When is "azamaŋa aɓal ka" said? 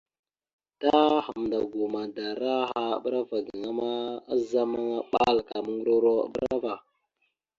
4.33-5.55